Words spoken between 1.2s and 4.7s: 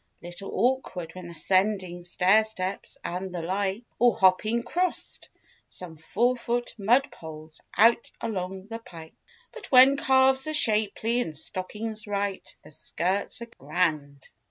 ascending Stair steps and the like, Or hopping